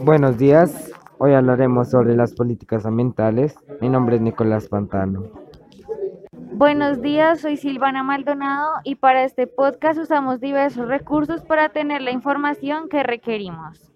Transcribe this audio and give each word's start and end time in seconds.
Buenos 0.00 0.38
días, 0.38 0.92
hoy 1.18 1.34
hablaremos 1.34 1.90
sobre 1.90 2.14
las 2.14 2.32
políticas 2.32 2.86
ambientales. 2.86 3.56
Mi 3.80 3.88
nombre 3.88 4.16
es 4.16 4.22
Nicolás 4.22 4.68
Pantano. 4.68 5.24
Buenos 6.32 7.02
días, 7.02 7.40
soy 7.40 7.56
Silvana 7.56 8.02
Maldonado 8.02 8.70
y 8.84 8.96
para 8.96 9.24
este 9.24 9.46
podcast 9.46 9.98
usamos 9.98 10.40
diversos 10.40 10.88
recursos 10.88 11.42
para 11.42 11.68
tener 11.68 12.02
la 12.02 12.10
información 12.10 12.88
que 12.88 13.02
requerimos. 13.02 13.92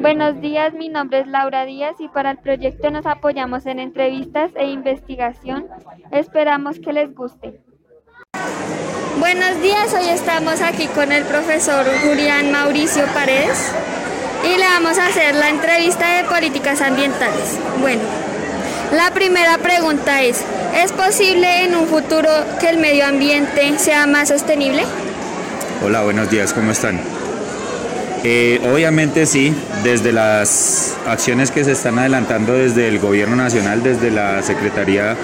Buenos 0.00 0.40
días, 0.40 0.74
mi 0.74 0.88
nombre 0.88 1.20
es 1.20 1.26
Laura 1.26 1.64
Díaz 1.64 1.96
y 2.00 2.08
para 2.08 2.30
el 2.30 2.38
proyecto 2.38 2.90
nos 2.90 3.06
apoyamos 3.06 3.66
en 3.66 3.78
entrevistas 3.78 4.50
e 4.54 4.70
investigación. 4.70 5.66
Esperamos 6.10 6.78
que 6.80 6.92
les 6.92 7.14
guste. 7.14 7.60
Buenos 9.18 9.60
días, 9.60 9.94
hoy 9.94 10.08
estamos 10.08 10.60
aquí 10.62 10.86
con 10.88 11.12
el 11.12 11.24
profesor 11.24 11.84
Julián 12.04 12.52
Mauricio 12.52 13.04
Paredes 13.12 13.74
y 14.44 14.56
le 14.56 14.64
vamos 14.64 14.98
a 14.98 15.06
hacer 15.06 15.34
la 15.34 15.50
entrevista 15.50 16.16
de 16.16 16.24
políticas 16.24 16.80
ambientales. 16.80 17.58
Bueno, 17.80 18.02
la 18.92 19.10
primera 19.12 19.58
pregunta 19.58 20.22
es, 20.22 20.42
¿es 20.74 20.92
posible 20.92 21.64
en 21.64 21.74
un 21.74 21.86
futuro 21.86 22.30
que 22.60 22.68
el 22.68 22.78
medio 22.78 23.06
ambiente 23.06 23.78
sea 23.78 24.06
más 24.06 24.28
sostenible? 24.28 24.82
Hola, 25.84 26.02
buenos 26.02 26.30
días, 26.30 26.52
¿cómo 26.52 26.70
están? 26.72 27.00
Eh, 28.24 28.60
obviamente 28.72 29.26
sí, 29.26 29.54
desde 29.84 30.12
las 30.12 30.96
acciones 31.06 31.50
que 31.50 31.64
se 31.64 31.72
están 31.72 31.98
adelantando 31.98 32.52
desde 32.54 32.88
el 32.88 32.98
Gobierno 32.98 33.36
Nacional, 33.36 33.82
desde 33.82 34.10
la 34.10 34.42
Secretaría 34.42 35.16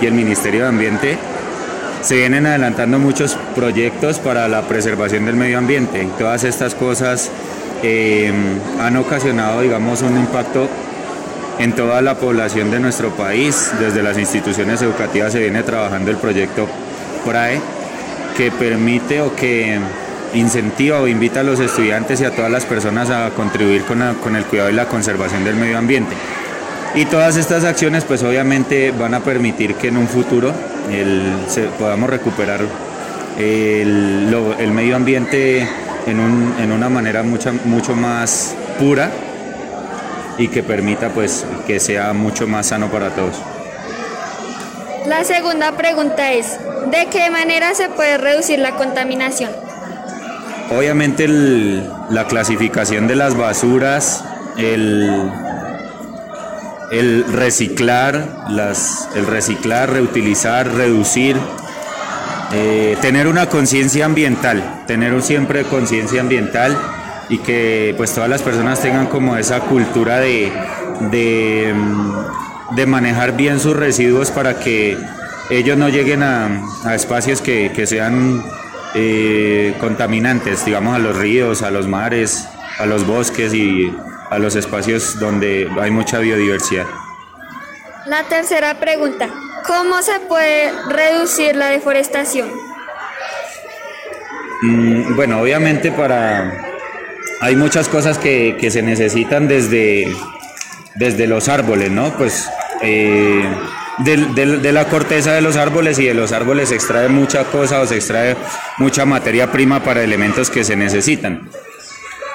y 0.00 0.06
el 0.06 0.12
Ministerio 0.12 0.62
de 0.62 0.68
Ambiente, 0.68 1.18
se 2.02 2.16
vienen 2.16 2.46
adelantando 2.46 2.98
muchos 2.98 3.38
proyectos 3.54 4.18
para 4.18 4.48
la 4.48 4.62
preservación 4.62 5.24
del 5.24 5.36
medio 5.36 5.58
ambiente. 5.58 6.08
Todas 6.18 6.44
estas 6.44 6.74
cosas 6.74 7.30
eh, 7.82 8.32
han 8.80 8.96
ocasionado, 8.96 9.60
digamos, 9.60 10.02
un 10.02 10.16
impacto 10.16 10.68
en 11.58 11.72
toda 11.72 12.00
la 12.02 12.16
población 12.16 12.70
de 12.70 12.80
nuestro 12.80 13.10
país. 13.10 13.72
Desde 13.80 14.02
las 14.02 14.18
instituciones 14.18 14.82
educativas 14.82 15.32
se 15.32 15.40
viene 15.40 15.62
trabajando 15.62 16.10
el 16.10 16.16
proyecto 16.16 16.68
PRAE, 17.24 17.60
que 18.36 18.50
permite 18.50 19.20
o 19.20 19.34
que 19.34 19.78
incentiva 20.34 21.00
o 21.00 21.08
invita 21.08 21.40
a 21.40 21.42
los 21.42 21.60
estudiantes 21.60 22.20
y 22.20 22.24
a 22.24 22.34
todas 22.34 22.50
las 22.50 22.64
personas 22.64 23.10
a 23.10 23.30
contribuir 23.30 23.82
con, 23.84 24.00
el 24.36 24.44
cuidado 24.44 24.70
y 24.70 24.72
la 24.72 24.86
conservación 24.86 25.44
del 25.44 25.56
medio 25.56 25.78
ambiente. 25.78 26.14
Y 26.94 27.06
todas 27.06 27.36
estas 27.36 27.64
acciones 27.64 28.04
pues 28.04 28.22
obviamente 28.22 28.92
van 28.92 29.14
a 29.14 29.20
permitir 29.20 29.74
que 29.74 29.88
en 29.88 29.96
un 29.96 30.08
futuro 30.08 30.52
podamos 31.78 32.10
recuperar 32.10 32.60
el 33.38 34.72
medio 34.72 34.96
ambiente 34.96 35.66
en, 36.06 36.72
una 36.72 36.88
manera 36.88 37.22
mucho, 37.22 37.52
mucho 37.64 37.94
más 37.94 38.54
pura 38.78 39.10
y 40.38 40.48
que 40.48 40.62
permita 40.62 41.10
pues 41.10 41.44
que 41.66 41.78
sea 41.80 42.12
mucho 42.12 42.46
más 42.46 42.66
sano 42.66 42.90
para 42.90 43.10
todos. 43.10 43.36
La 45.06 45.24
segunda 45.24 45.72
pregunta 45.72 46.32
es, 46.32 46.58
¿de 46.90 47.06
qué 47.10 47.28
manera 47.30 47.74
se 47.74 47.88
puede 47.88 48.18
reducir 48.18 48.58
la 48.58 48.76
contaminación? 48.76 49.50
Obviamente 50.70 51.28
la 51.28 52.26
clasificación 52.28 53.08
de 53.08 53.16
las 53.16 53.36
basuras, 53.36 54.24
el, 54.56 55.30
el 56.92 57.24
reciclar, 57.32 58.46
las, 58.48 59.08
el 59.16 59.26
reciclar, 59.26 59.90
reutilizar, 59.90 60.72
reducir, 60.72 61.36
eh, 62.54 62.96
tener 63.00 63.28
una 63.28 63.46
conciencia 63.46 64.04
ambiental, 64.04 64.82
tener 64.86 65.20
siempre 65.22 65.64
conciencia 65.64 66.20
ambiental 66.20 66.76
y 67.28 67.38
que 67.38 67.94
pues 67.96 68.12
todas 68.12 68.28
las 68.28 68.42
personas 68.42 68.80
tengan 68.80 69.06
como 69.06 69.36
esa 69.36 69.60
cultura 69.60 70.20
de, 70.20 70.52
de, 71.10 71.72
mm, 71.74 72.86
manejar 72.86 73.36
bien 73.36 73.58
sus 73.58 73.74
residuos 73.74 74.30
para 74.30 74.58
que 74.58 74.98
ellos 75.48 75.78
no 75.78 75.88
lleguen 75.88 76.22
a, 76.22 76.94
espacios 76.94 77.40
que, 77.40 77.86
sean 77.86 78.42
eh, 78.94 79.74
contaminantes, 79.80 80.64
digamos 80.64 80.94
a 80.94 80.98
los 80.98 81.16
ríos, 81.16 81.62
a 81.62 81.70
los 81.70 81.88
mares, 81.88 82.46
a 82.78 82.84
los 82.84 83.06
bosques 83.06 83.54
y 83.54 83.94
a 84.30 84.38
los 84.38 84.56
espacios 84.56 85.18
donde 85.18 85.70
hay 85.80 85.90
mucha 85.90 86.18
biodiversidad. 86.18 86.86
La 88.06 88.24
tercera 88.24 88.78
pregunta, 88.78 89.28
¿Cómo 89.66 90.02
se 90.02 90.18
puede 90.20 90.72
reducir 90.88 91.56
la 91.56 91.68
deforestación? 91.68 92.50
Mm, 94.62 95.16
bueno, 95.16 95.40
obviamente 95.40 95.92
para... 95.92 96.68
Hay 97.40 97.56
muchas 97.56 97.88
cosas 97.88 98.18
que, 98.18 98.56
se 98.70 98.82
necesitan 98.82 99.48
desde, 99.48 100.06
desde 100.94 101.26
los 101.26 101.48
árboles, 101.48 101.90
¿no? 101.90 102.16
Pues 102.16 102.48
eh, 102.82 103.44
de, 103.98 104.72
la 104.72 104.84
corteza 104.86 105.32
de 105.32 105.40
los 105.40 105.56
árboles 105.56 105.98
y 105.98 106.06
de 106.06 106.14
los 106.14 106.30
árboles 106.32 106.68
se 106.68 106.76
extrae 106.76 107.08
mucha 107.08 107.44
cosa 107.44 107.80
o 107.80 107.86
se 107.86 107.96
extrae 107.96 108.36
mucha 108.78 109.04
materia 109.04 109.50
prima 109.50 109.82
para 109.82 110.02
elementos 110.02 110.50
que 110.50 110.62
se 110.62 110.76
necesitan. 110.76 111.48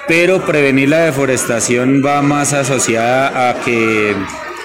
Pero 0.07 0.45
prevenir 0.45 0.89
la 0.89 0.99
deforestación 0.99 2.03
va 2.05 2.21
más 2.21 2.53
asociada 2.53 3.49
a 3.49 3.61
que 3.61 4.13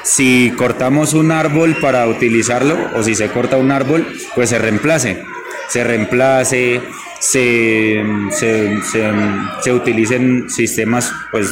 si 0.03 0.53
cortamos 0.57 1.15
un 1.15 1.31
árbol 1.33 1.77
para 1.81 2.07
utilizarlo 2.07 2.77
o 2.95 3.03
si 3.03 3.15
se 3.15 3.29
corta 3.29 3.57
un 3.57 3.71
árbol, 3.71 4.07
pues 4.35 4.51
se 4.51 4.59
reemplace. 4.59 5.23
Se 5.69 5.85
reemplace, 5.85 6.83
se, 7.19 8.03
se, 8.31 9.73
utilicen 9.73 10.51
sistemas 10.51 11.13
pues, 11.31 11.49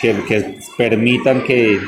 que, 0.00 0.56
permitan 0.76 1.44
que, 1.44 1.80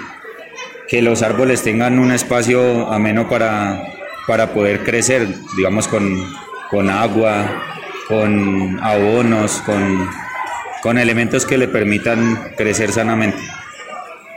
los 1.03 1.23
árboles 1.23 1.63
tengan 1.65 1.99
un 1.99 2.13
espacio 2.13 2.93
ameno 2.93 3.29
para, 3.29 3.83
para 4.29 4.53
poder 4.53 4.85
crecer, 4.85 5.27
digamos 5.57 5.89
con, 5.89 6.25
con 6.71 6.89
agua, 6.89 7.65
con 8.07 8.79
abonos, 8.81 9.61
con, 9.67 10.09
con 10.83 10.99
elementos 10.99 11.47
que 11.47 11.59
le 11.59 11.67
permitan 11.67 12.53
crecer 12.57 12.93
sanamente. 12.93 13.39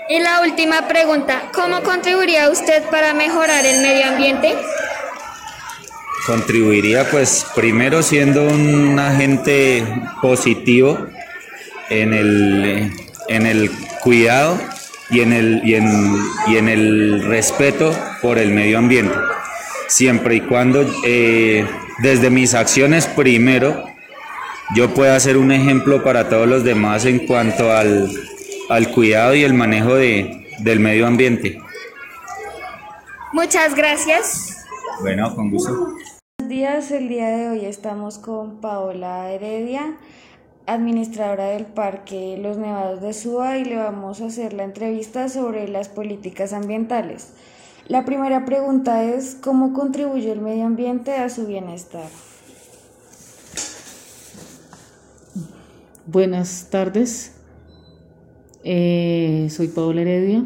Y 0.09 0.19
la 0.19 0.41
última 0.41 0.87
pregunta, 0.87 1.49
¿cómo 1.53 1.83
contribuiría 1.83 2.49
usted 2.49 2.81
para 2.83 3.13
mejorar 3.13 3.65
el 3.65 3.81
medio 3.81 4.07
ambiente? 4.07 4.55
Contribuiría 6.25 7.09
pues 7.09 7.45
primero 7.55 8.01
siendo 8.01 8.45
un 8.45 8.97
agente 8.99 9.83
positivo 10.21 10.97
en 11.89 12.13
el, 12.13 12.93
en 13.27 13.45
el 13.45 13.69
cuidado 14.01 14.57
y 15.09 15.19
en 15.19 15.33
el, 15.33 15.61
y 15.65 15.75
en, 15.75 16.17
y 16.47 16.55
en 16.55 16.69
el 16.69 17.25
respeto 17.25 17.93
por 18.21 18.37
el 18.37 18.51
medio 18.51 18.77
ambiente. 18.77 19.15
Siempre 19.89 20.35
y 20.35 20.41
cuando 20.41 20.85
eh, 21.03 21.65
desde 21.99 22.29
mis 22.29 22.53
acciones 22.53 23.07
primero 23.07 23.83
yo 24.73 24.93
pueda 24.93 25.19
ser 25.19 25.35
un 25.35 25.51
ejemplo 25.51 26.01
para 26.01 26.29
todos 26.29 26.47
los 26.47 26.63
demás 26.63 27.05
en 27.05 27.19
cuanto 27.25 27.73
al 27.73 28.09
al 28.69 28.91
cuidado 28.91 29.35
y 29.35 29.43
el 29.43 29.53
manejo 29.53 29.95
de, 29.95 30.47
del 30.59 30.79
medio 30.79 31.07
ambiente. 31.07 31.59
Muchas 33.33 33.75
gracias. 33.75 34.65
Bueno, 35.01 35.33
con 35.35 35.51
gusto. 35.51 35.73
Buenos 35.73 36.49
días, 36.49 36.91
el 36.91 37.07
día 37.07 37.29
de 37.29 37.49
hoy 37.49 37.65
estamos 37.65 38.17
con 38.17 38.61
Paola 38.61 39.29
Heredia, 39.31 39.97
administradora 40.65 41.45
del 41.47 41.65
Parque 41.65 42.37
Los 42.41 42.57
Nevados 42.57 43.01
de 43.01 43.13
Suba 43.13 43.57
y 43.57 43.65
le 43.65 43.77
vamos 43.77 44.21
a 44.21 44.25
hacer 44.25 44.53
la 44.53 44.63
entrevista 44.63 45.29
sobre 45.29 45.67
las 45.67 45.89
políticas 45.89 46.53
ambientales. 46.53 47.33
La 47.87 48.05
primera 48.05 48.43
pregunta 48.45 49.03
es, 49.03 49.37
¿cómo 49.41 49.71
contribuye 49.73 50.31
el 50.31 50.41
medio 50.41 50.65
ambiente 50.65 51.15
a 51.15 51.29
su 51.29 51.45
bienestar? 51.45 52.09
Buenas 56.05 56.67
tardes. 56.69 57.36
Eh, 58.69 59.47
soy 59.49 59.69
Paola 59.69 60.01
Heredia. 60.01 60.43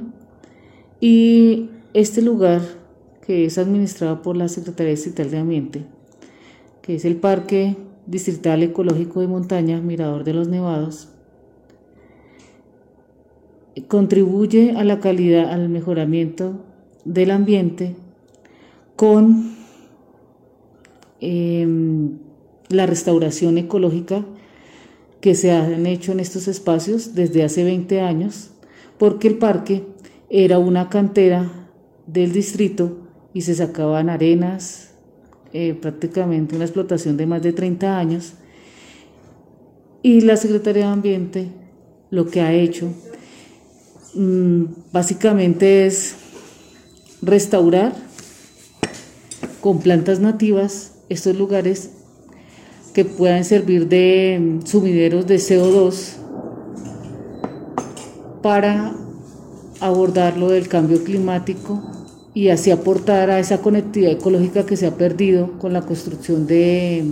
Y 1.00 1.72
este 1.96 2.22
lugar 2.22 2.62
que 3.26 3.46
es 3.46 3.58
administrado 3.58 4.22
por 4.22 4.38
la 4.38 4.48
Secretaría 4.48 4.92
Distrital 4.92 5.32
de 5.32 5.38
Ambiente, 5.40 5.86
que 6.84 6.94
es 6.94 7.06
el 7.06 7.16
Parque 7.16 7.78
Distrital 8.06 8.62
Ecológico 8.62 9.22
de 9.22 9.28
Montaña 9.28 9.82
Mirador 9.82 10.24
de 10.24 10.34
los 10.34 10.48
Nevados, 10.48 11.10
contribuye 13.88 14.74
a 14.78 14.84
la 14.84 15.00
calidad, 15.00 15.52
al 15.52 15.70
mejoramiento 15.70 16.64
del 17.06 17.32
ambiente 17.32 17.96
con 18.96 19.56
em, 21.22 22.20
la 22.70 22.86
restauración 22.86 23.58
ecológica 23.58 24.24
que 25.22 25.36
se 25.36 25.52
han 25.52 25.86
hecho 25.86 26.12
en 26.12 26.20
estos 26.20 26.48
espacios 26.48 27.14
desde 27.14 27.44
hace 27.44 27.64
20 27.64 28.02
años, 28.02 28.50
porque 28.98 29.28
el 29.28 29.38
parque 29.38 29.86
era 30.30 30.58
una 30.58 30.90
cantera 30.90 31.70
del 32.08 32.34
distrito 32.34 33.08
y 33.34 33.42
se 33.42 33.54
sacaban 33.54 34.10
arenas, 34.10 34.90
eh, 35.54 35.76
prácticamente 35.80 36.56
una 36.56 36.66
explotación 36.66 37.18
de 37.18 37.28
más 37.28 37.42
de 37.44 37.54
30 37.54 37.98
años. 37.98 38.34
Y 40.02 40.22
la 40.22 40.36
Secretaría 40.38 40.88
de 40.88 40.92
Ambiente 40.92 41.52
lo 42.10 42.26
que 42.26 42.42
ha 42.42 42.54
hecho 42.54 42.88
mm, 44.16 44.64
básicamente 44.92 45.86
es 45.86 46.16
restaurar 47.22 47.96
con 49.62 49.80
plantas 49.80 50.20
nativas 50.20 50.96
estos 51.10 51.38
lugares 51.38 51.92
que 52.94 53.06
puedan 53.06 53.46
servir 53.46 53.88
de 53.88 54.40
mm, 54.40 54.66
sumideros 54.66 55.28
de 55.28 55.36
CO2 55.36 56.18
para 58.42 58.94
abordar 59.80 60.38
lo 60.38 60.50
del 60.50 60.68
cambio 60.68 61.04
climático 61.04 61.82
y 62.34 62.50
así 62.50 62.72
aportar 62.72 63.30
a 63.30 63.40
esa 63.40 63.60
conectividad 63.60 64.14
ecológica 64.14 64.66
que 64.66 64.78
se 64.78 64.88
ha 64.88 64.96
perdido 64.96 65.60
con 65.60 65.74
la 65.74 65.82
construcción 65.82 66.48
de, 66.48 67.04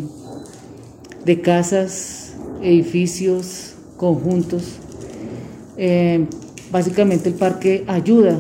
de 1.26 1.42
casas, 1.42 2.34
edificios, 2.62 3.76
conjuntos. 3.98 4.64
Eh, 5.78 6.26
básicamente 6.72 7.30
el 7.30 7.36
parque 7.36 7.84
ayuda, 7.88 8.40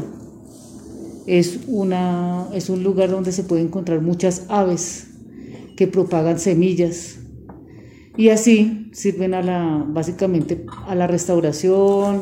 es, 1.25 1.59
una, 1.67 2.47
es 2.53 2.69
un 2.69 2.83
lugar 2.83 3.11
donde 3.11 3.31
se 3.31 3.43
pueden 3.43 3.67
encontrar 3.67 4.01
muchas 4.01 4.45
aves 4.47 5.07
que 5.75 5.85
propagan 5.85 6.39
semillas 6.39 7.18
y 8.19 8.31
así 8.31 8.89
sirven 8.91 9.33
a 9.33 9.41
la, 9.41 9.85
básicamente 9.87 10.65
a 10.87 10.93
la 10.93 11.07
restauración 11.07 12.21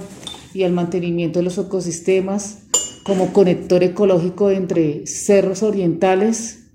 y 0.54 0.62
al 0.62 0.72
mantenimiento 0.72 1.40
de 1.40 1.46
los 1.46 1.58
ecosistemas 1.58 2.68
como 3.04 3.34
conector 3.34 3.82
ecológico 3.82 4.52
entre 4.52 5.08
cerros 5.08 5.64
orientales, 5.64 6.70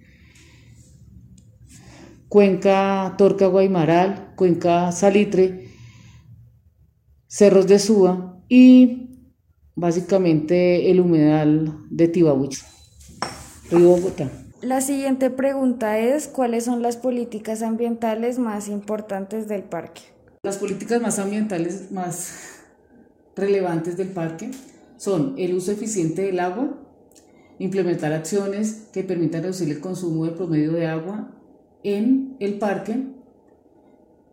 cuenca 2.29 3.15
Torca 3.17 3.47
Guaymaral, 3.47 4.33
cuenca 4.35 4.91
Salitre, 4.91 5.69
cerros 7.29 7.69
de 7.69 7.79
Suba 7.79 8.43
y 8.49 9.09
básicamente 9.77 10.91
el 10.91 10.99
humedal 10.99 11.79
de 11.91 12.09
Tibabucho, 12.09 12.65
Río 13.71 13.91
Bogotá. 13.91 14.42
La 14.63 14.81
siguiente 14.81 15.29
pregunta 15.29 15.99
es, 15.99 16.29
¿cuáles 16.29 16.67
son 16.67 16.83
las 16.83 16.97
políticas 16.97 17.63
ambientales 17.63 18.39
más 18.39 18.69
importantes 18.69 19.49
del 19.49 19.65
parque? 19.65 20.03
Las 20.45 20.59
políticas 20.59 21.03
más 21.03 21.19
ambientales 21.19 21.91
más 21.91 22.61
relevantes 23.35 23.97
del 23.97 24.11
parque 24.11 24.53
son 24.99 25.35
el 25.37 25.55
uso 25.55 25.73
eficiente 25.73 26.23
del 26.23 26.39
agua, 26.39 26.79
implementar 27.59 28.13
acciones 28.13 28.87
que 28.93 29.03
permitan 29.03 29.43
reducir 29.43 29.69
el 29.69 29.81
consumo 29.81 30.27
de 30.27 30.31
promedio 30.31 30.71
de 30.71 30.87
agua 30.87 31.33
en 31.83 32.37
el 32.39 32.61
parque 32.61 33.03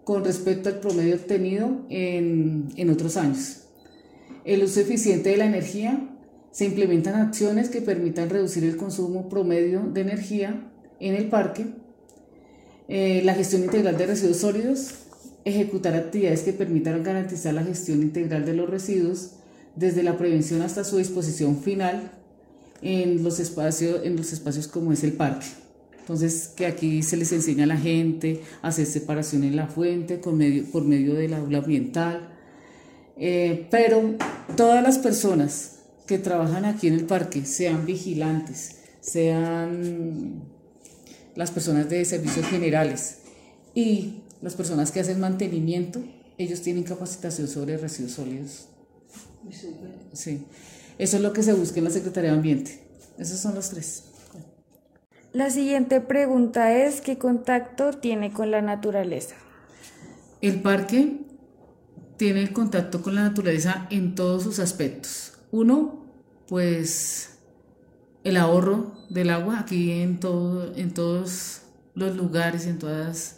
con 0.04 0.24
respecto 0.24 0.70
al 0.70 0.80
promedio 0.80 1.16
obtenido 1.16 1.88
en, 1.90 2.68
en 2.76 2.90
otros 2.92 3.18
años. 3.18 3.64
El 4.46 4.64
uso 4.64 4.80
eficiente 4.80 5.32
de 5.32 5.38
la 5.38 5.46
energía, 5.46 6.08
se 6.52 6.66
implementan 6.66 7.16
acciones 7.16 7.70
que 7.70 7.82
permitan 7.82 8.30
reducir 8.30 8.64
el 8.64 8.78
consumo 8.78 9.30
promedio 9.30 9.82
de 9.82 10.02
energía 10.02 10.70
en 11.00 11.16
el 11.16 11.30
parque. 11.30 11.68
Eh, 12.88 13.22
la 13.24 13.36
gestión 13.36 13.64
integral 13.64 13.98
de 13.98 14.08
residuos 14.08 14.38
sólidos, 14.38 14.96
ejecutar 15.46 15.96
actividades 15.96 16.42
que 16.42 16.54
permitan 16.54 17.04
garantizar 17.04 17.54
la 17.54 17.64
gestión 17.64 18.02
integral 18.02 18.46
de 18.46 18.54
los 18.54 18.70
residuos 18.70 19.32
desde 19.76 20.04
la 20.04 20.18
prevención 20.18 20.62
hasta 20.62 20.84
su 20.84 20.98
disposición 20.98 21.62
final 21.62 22.12
en 22.82 23.24
los 23.24 23.40
espacios, 23.40 24.02
en 24.04 24.16
los 24.16 24.34
espacios 24.34 24.68
como 24.68 24.92
es 24.92 25.04
el 25.04 25.14
parque. 25.14 25.46
Entonces, 26.00 26.48
que 26.56 26.66
aquí 26.66 27.04
se 27.04 27.18
les 27.18 27.32
enseña 27.32 27.66
a 27.66 27.68
la 27.68 27.78
gente 27.78 28.42
a 28.64 28.70
hacer 28.70 28.88
separación 28.88 29.44
en 29.44 29.56
la 29.56 29.68
fuente 29.68 30.20
con 30.20 30.38
medio, 30.38 30.66
por 30.66 30.84
medio 30.84 31.14
del 31.14 31.36
aula 31.36 31.60
ambiental. 31.60 32.34
Eh, 33.16 33.68
pero 33.70 34.16
todas 34.56 34.82
las 34.82 34.98
personas 34.98 35.79
que 36.10 36.18
trabajan 36.18 36.66
aquí 36.66 36.88
en 36.88 36.96
el 36.96 37.06
parque, 37.06 37.46
sean 37.46 37.86
vigilantes, 37.86 38.78
sean 39.00 40.42
las 41.36 41.52
personas 41.52 41.88
de 41.88 42.04
servicios 42.04 42.48
generales 42.48 43.20
y 43.76 44.24
las 44.42 44.56
personas 44.56 44.92
que 44.92 45.02
hacen 45.02 45.20
mantenimiento, 45.20 46.02
ellos 46.40 46.62
tienen 46.62 46.82
capacitación 46.82 47.48
sobre 47.48 47.78
residuos 47.78 48.14
sólidos 48.14 48.70
Sí, 50.14 50.48
eso 50.98 51.18
es 51.18 51.22
lo 51.22 51.32
que 51.32 51.44
se 51.44 51.54
busca 51.54 51.78
en 51.78 51.86
la 51.86 51.92
Secretaría 51.92 52.32
de 52.32 52.38
Ambiente. 52.38 52.82
Esos 53.20 53.40
son 53.40 53.54
los 53.54 53.70
tres. 53.70 54.06
La 55.32 55.52
siguiente 55.52 56.02
pregunta 56.02 56.76
es, 56.76 57.02
¿qué 57.02 57.20
contacto 57.20 57.92
tiene 57.92 58.34
con 58.34 58.50
la 58.50 58.64
naturaleza? 58.64 59.36
El 60.42 60.62
parque 60.64 61.20
tiene 62.18 62.42
el 62.42 62.52
contacto 62.52 63.04
con 63.04 63.14
la 63.14 63.22
naturaleza 63.22 63.88
en 63.92 64.16
todos 64.16 64.42
sus 64.42 64.58
aspectos. 64.58 65.34
Uno, 65.52 65.99
pues 66.50 67.30
el 68.24 68.36
ahorro 68.36 68.92
del 69.10 69.30
agua 69.30 69.60
aquí 69.60 69.92
en, 69.92 70.20
todo, 70.20 70.76
en 70.76 70.92
todos 70.92 71.62
los 71.94 72.18
lugares, 72.18 72.66
en 72.66 72.80
todos 72.80 73.36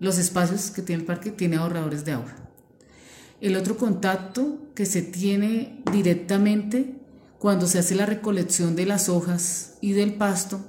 los 0.00 0.18
espacios 0.18 0.70
que 0.70 0.80
tiene 0.80 1.02
el 1.02 1.06
parque, 1.06 1.30
tiene 1.30 1.56
ahorradores 1.56 2.06
de 2.06 2.12
agua. 2.12 2.34
El 3.42 3.56
otro 3.56 3.76
contacto 3.76 4.58
que 4.74 4.86
se 4.86 5.02
tiene 5.02 5.82
directamente 5.92 6.94
cuando 7.38 7.66
se 7.66 7.78
hace 7.78 7.94
la 7.94 8.06
recolección 8.06 8.74
de 8.74 8.86
las 8.86 9.10
hojas 9.10 9.74
y 9.82 9.92
del 9.92 10.14
pasto 10.14 10.64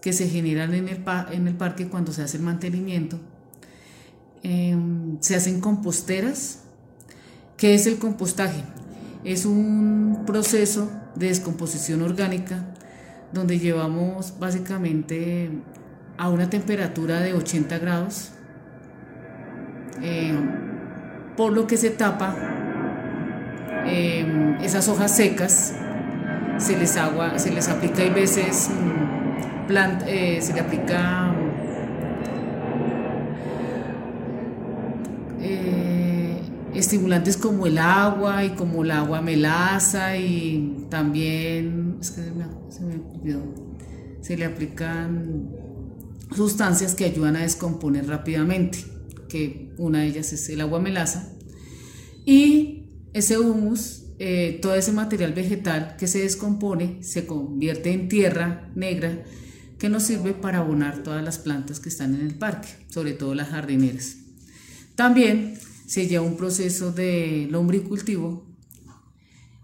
que 0.00 0.12
se 0.12 0.28
generan 0.28 0.74
en 0.74 0.88
el, 0.88 1.02
en 1.32 1.48
el 1.48 1.56
parque 1.56 1.88
cuando 1.88 2.12
se 2.12 2.22
hace 2.22 2.36
el 2.36 2.44
mantenimiento. 2.44 3.18
Em, 4.44 5.20
se 5.20 5.34
hacen 5.34 5.60
composteras. 5.60 6.60
¿Qué 7.56 7.74
es 7.74 7.88
el 7.88 7.98
compostaje? 7.98 8.62
Es 9.24 9.44
un 9.46 10.24
proceso 10.26 10.90
de 11.14 11.28
descomposición 11.28 12.02
orgánica 12.02 12.64
donde 13.32 13.58
llevamos 13.58 14.38
básicamente 14.38 15.50
a 16.16 16.28
una 16.28 16.48
temperatura 16.48 17.20
de 17.20 17.34
80 17.34 17.78
grados. 17.78 18.30
Em, 20.02 21.34
por 21.36 21.52
lo 21.52 21.66
que 21.66 21.76
se 21.76 21.90
tapa 21.90 22.34
em, 23.86 24.56
esas 24.62 24.88
hojas 24.88 25.14
secas, 25.16 25.74
se 26.58 26.76
les, 26.76 26.96
agua, 26.96 27.38
se 27.38 27.50
les 27.50 27.68
aplica 27.68 28.04
y 28.04 28.10
veces, 28.10 28.70
mm, 28.70 29.76
eh, 30.06 30.38
se 30.40 30.54
le 30.54 30.60
aplica 30.60 31.34
eh, 35.40 35.85
estimulantes 36.78 37.36
como 37.36 37.66
el 37.66 37.78
agua 37.78 38.44
y 38.44 38.50
como 38.50 38.84
el 38.84 38.90
agua 38.90 39.22
melaza 39.22 40.16
y 40.16 40.86
también, 40.88 41.98
se 44.20 44.36
le 44.36 44.44
aplican 44.44 45.50
sustancias 46.34 46.94
que 46.94 47.04
ayudan 47.04 47.36
a 47.36 47.42
descomponer 47.42 48.06
rápidamente 48.06 48.84
que 49.28 49.74
una 49.78 50.00
de 50.00 50.06
ellas 50.06 50.32
es 50.32 50.48
el 50.48 50.60
agua 50.60 50.80
melaza, 50.80 51.32
y 52.24 52.88
ese 53.12 53.38
humus, 53.38 54.04
eh, 54.18 54.58
todo 54.62 54.74
ese 54.74 54.92
material 54.92 55.32
vegetal 55.32 55.96
que 55.98 56.06
se 56.06 56.20
descompone, 56.20 57.02
se 57.02 57.26
convierte 57.26 57.92
en 57.92 58.08
tierra 58.08 58.70
negra 58.74 59.24
que 59.78 59.88
nos 59.88 60.04
sirve 60.04 60.32
para 60.32 60.58
abonar 60.58 61.02
todas 61.02 61.22
las 61.22 61.38
plantas 61.38 61.80
que 61.80 61.88
están 61.88 62.14
en 62.14 62.22
el 62.22 62.34
parque, 62.34 62.68
sobre 62.88 63.12
todo 63.12 63.34
las 63.34 63.48
jardineras. 63.48 64.16
También 64.94 65.58
se 65.86 66.08
lleva 66.08 66.24
un 66.24 66.36
proceso 66.36 66.92
de 66.92 67.46
lombricultivo 67.50 68.46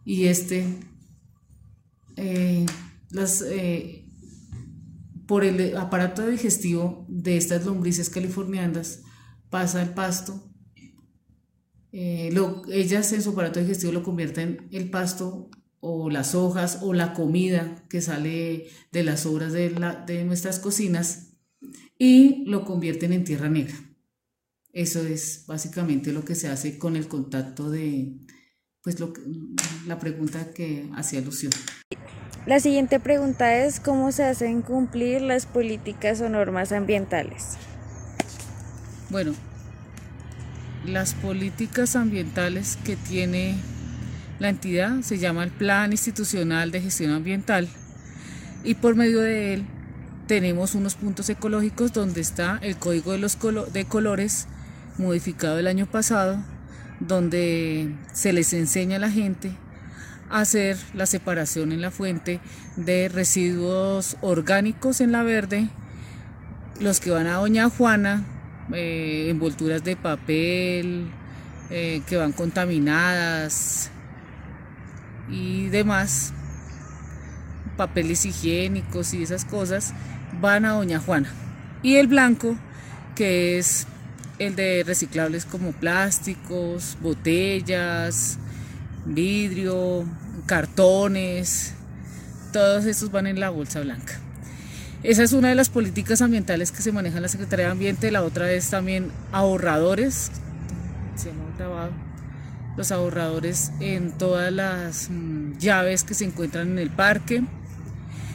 y 0.05 0.27
este, 0.27 0.67
eh, 2.17 2.67
eh, 3.51 4.09
por 5.27 5.45
el 5.45 5.77
aparato 5.77 6.27
digestivo 6.27 7.07
de 7.09 7.37
estas 7.37 7.65
lombrices 7.65 8.11
californianas, 8.11 9.03
pasa 9.51 9.83
el 9.83 9.91
pasto. 9.91 10.49
Eh, 11.93 12.35
ellas 12.71 13.13
en 13.13 13.23
su 13.23 13.31
aparato 13.31 13.61
digestivo 13.61 13.93
lo 13.93 14.03
convierten 14.03 14.69
el 14.73 14.91
pasto 14.91 15.51
o 15.81 16.09
las 16.11 16.35
hojas 16.35 16.79
o 16.83 16.95
la 16.95 17.13
comida 17.13 17.85
que 17.89 18.01
sale 18.01 18.69
de 18.93 19.05
las 19.05 19.27
obras 19.27 19.53
de 19.53 20.25
nuestras 20.25 20.59
cocinas 20.59 21.35
y 21.99 22.45
lo 22.47 22.65
convierten 22.65 23.13
en 23.13 23.25
tierra 23.25 23.49
negra. 23.49 23.92
Eso 24.73 25.05
es 25.05 25.45
básicamente 25.47 26.13
lo 26.13 26.25
que 26.25 26.35
se 26.35 26.49
hace 26.49 26.79
con 26.79 26.97
el 26.97 27.07
contacto 27.07 27.71
de, 27.71 28.15
pues 28.83 28.99
lo, 29.01 29.13
la 29.87 29.99
pregunta 29.99 30.53
que 30.55 30.89
hacía 30.97 31.21
alusión. 31.21 31.53
La 32.47 32.59
siguiente 32.59 32.99
pregunta 32.99 33.65
es 33.65 33.81
cómo 33.81 34.13
se 34.13 34.25
hacen 34.25 34.63
cumplir 34.63 35.21
las 35.21 35.45
políticas 35.45 36.23
o 36.23 36.29
normas 36.31 36.73
ambientales. 36.73 37.59
Bueno, 39.11 39.35
las 40.87 41.13
políticas 41.15 41.95
ambientales 41.95 42.79
que 42.83 42.97
tiene 42.97 43.57
la 44.39 44.49
entidad 44.49 45.03
se 45.03 45.19
llama 45.19 45.45
el 45.45 45.51
Plan 45.51 45.93
Institucional 45.93 46.71
de 46.73 46.81
Gestión 46.81 47.13
Ambiental 47.13 47.69
y 48.65 48.75
por 48.75 48.97
medio 48.97 49.21
de 49.21 49.55
él 49.55 49.67
tenemos 50.27 50.75
unos 50.75 50.95
puntos 50.95 51.29
ecológicos 51.29 51.93
donde 51.93 52.23
está 52.23 52.59
el 52.63 52.77
código 52.77 53.13
de 53.13 53.19
los 53.19 53.39
de 53.73 53.85
colores 53.85 54.49
modificado 54.99 55.59
el 55.59 55.67
año 55.67 55.87
pasado, 55.87 56.39
donde 57.01 57.95
se 58.13 58.33
les 58.33 58.53
enseña 58.53 58.97
a 58.97 59.01
la 59.01 59.11
gente 59.11 59.53
a 60.31 60.41
hacer 60.41 60.77
la 60.95 61.07
separación 61.07 61.73
en 61.73 61.81
la 61.81 61.91
fuente 61.91 62.41
de 62.77 63.09
residuos 63.09 64.17
orgánicos 64.21 65.01
en 65.01 65.13
la 65.13 65.23
verde, 65.23 65.69
los 66.81 67.01
que 67.01 67.11
van 67.11 67.27
a 67.27 67.35
Doña 67.35 67.69
Juana, 67.69 68.25
eh, 68.73 69.27
envolturas 69.29 69.85
de 69.85 69.97
papel 69.97 71.11
eh, 71.71 72.03
que 72.07 72.17
van 72.17 72.33
contaminadas 72.33 73.91
y 75.29 75.69
demás, 75.69 76.33
papeles 77.77 78.25
higiénicos 78.27 79.15
y 79.15 79.23
esas 79.23 79.45
cosas, 79.45 79.95
van 80.41 80.65
a 80.65 80.73
Doña 80.73 80.99
Juana. 80.99 81.31
Y 81.83 81.97
el 81.97 82.07
blanco, 82.07 82.57
que 83.15 83.59
es 83.59 83.87
el 84.39 84.57
de 84.57 84.83
reciclables 84.85 85.45
como 85.45 85.73
plásticos, 85.73 86.97
botellas, 87.01 88.39
vidrio, 89.05 90.05
cartones, 90.47 91.75
todos 92.53 92.85
estos 92.85 93.11
van 93.11 93.27
en 93.27 93.41
la 93.41 93.51
bolsa 93.51 93.81
blanca. 93.81 94.19
Esa 95.03 95.25
es 95.25 95.33
una 95.33 95.49
de 95.49 95.57
las 95.57 95.69
políticas 95.69 96.23
ambientales 96.23 96.71
que 96.71 96.81
se 96.81 96.93
maneja 96.93 97.17
en 97.17 97.23
la 97.23 97.29
Secretaría 97.29 97.67
de 97.67 97.73
Ambiente. 97.73 98.13
La 98.13 98.23
otra 98.23 98.53
es 98.53 98.71
también 98.71 99.11
ahorradores. 99.33 100.31
Se 101.17 101.31
hemos 101.31 101.57
grabado 101.59 101.91
los 102.77 102.93
ahorradores 102.93 103.73
en 103.81 104.13
todas 104.13 104.53
las 104.53 105.11
mm, 105.11 105.59
llaves 105.59 106.05
que 106.05 106.15
se 106.15 106.25
encuentran 106.25 106.71
en 106.73 106.79
el 106.79 106.91
parque. 106.91 107.43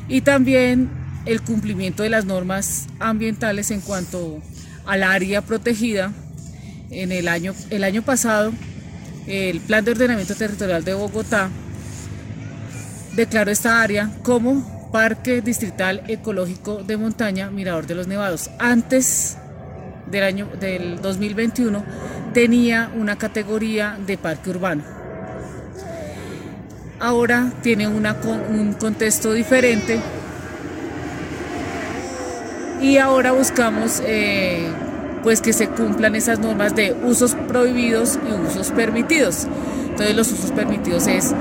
Y 0.10 0.22
también 0.22 0.90
el 1.26 1.42
cumplimiento 1.42 2.04
de 2.04 2.10
las 2.10 2.26
normas 2.26 2.88
ambientales 3.00 3.72
en 3.72 3.80
cuanto 3.80 4.42
al 4.88 5.04
área 5.04 5.42
protegida. 5.42 6.12
En 6.90 7.12
el 7.12 7.28
año, 7.28 7.54
el 7.70 7.84
año 7.84 8.02
pasado, 8.02 8.54
el 9.28 9.60
Plan 9.60 9.84
de 9.84 9.92
Ordenamiento 9.92 10.36
Territorial 10.36 10.86
de 10.86 10.94
Bogotá 10.94 11.50
declaró 13.14 13.52
esta 13.52 13.82
área 13.82 14.10
como 14.24 14.90
Parque 14.92 15.42
Distrital 15.42 16.04
Ecológico 16.08 16.84
de 16.84 16.96
Montaña 16.96 17.52
Mirador 17.52 17.88
de 17.88 17.96
los 17.96 18.08
Nevados. 18.08 18.50
Antes 18.58 19.38
del 20.10 20.24
año 20.24 20.48
del 20.60 21.02
2021 21.02 21.84
tenía 22.34 22.90
una 22.96 23.18
categoría 23.18 23.98
de 24.08 24.18
parque 24.18 24.50
urbano. 24.50 24.84
Ahora 27.00 27.52
tiene 27.62 27.88
una, 27.88 28.16
un 28.50 28.74
contexto 28.74 29.34
diferente 29.34 30.00
y 32.82 32.98
ahora 32.98 33.32
buscamos 33.32 34.02
eh, 34.06 34.68
pues 35.24 35.42
que 35.42 35.54
se 35.54 35.68
cumplan 35.68 36.16
esas 36.16 36.40
normas 36.40 36.76
de 36.76 36.96
usos 37.04 37.36
prohibidos 37.48 38.20
y 38.28 38.48
usos 38.48 38.72
permitidos. 38.72 39.48
Entonces 39.90 40.16
los 40.16 40.32
usos 40.32 40.52
permitidos 40.52 41.08
es 41.08 41.34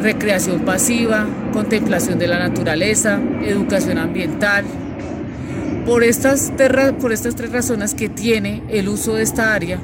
recreación 0.00 0.64
pasiva, 0.64 1.26
contemplación 1.52 2.18
de 2.18 2.26
la 2.26 2.38
naturaleza, 2.38 3.20
educación 3.42 3.98
ambiental. 3.98 4.64
Por 5.86 6.02
estas, 6.02 6.52
por 7.00 7.12
estas 7.12 7.36
tres 7.36 7.52
razones 7.52 7.94
que 7.94 8.08
tiene 8.08 8.62
el 8.68 8.88
uso 8.88 9.14
de 9.14 9.22
esta 9.22 9.54
área, 9.54 9.78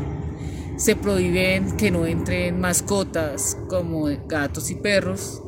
se 0.76 0.96
prohíben 0.96 1.76
que 1.76 1.90
no 1.92 2.06
entren 2.06 2.58
mascotas 2.58 3.56
como 3.68 4.08
gatos 4.26 4.70
y 4.70 4.74
perros, 4.74 5.42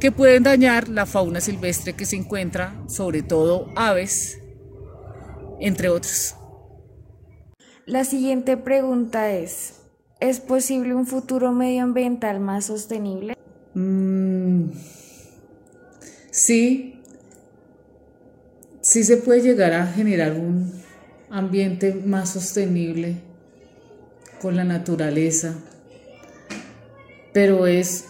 que 0.00 0.10
pueden 0.10 0.42
dañar 0.42 0.88
la 0.88 1.06
fauna 1.06 1.40
silvestre 1.40 1.92
que 1.92 2.06
se 2.06 2.16
encuentra, 2.16 2.82
sobre 2.88 3.22
todo 3.22 3.68
aves, 3.76 4.40
entre 5.60 5.88
otros. 5.88 6.36
La 7.86 8.04
siguiente 8.04 8.56
pregunta 8.56 9.30
es, 9.30 9.80
¿es 10.20 10.40
posible 10.40 10.94
un 10.94 11.06
futuro 11.06 11.52
medioambiental 11.52 12.40
más 12.40 12.66
sostenible? 12.66 13.36
Mm, 13.74 14.70
sí, 16.30 17.02
sí 18.80 19.04
se 19.04 19.18
puede 19.18 19.42
llegar 19.42 19.74
a 19.74 19.86
generar 19.86 20.32
un 20.32 20.72
ambiente 21.28 21.94
más 21.94 22.30
sostenible 22.30 23.16
con 24.40 24.56
la 24.56 24.64
naturaleza, 24.64 25.54
pero 27.32 27.66
es 27.66 28.06